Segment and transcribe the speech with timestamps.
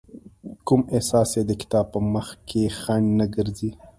[0.67, 3.69] کوم احساس يې د کتاب په مخکې خنډ نه ګرځي.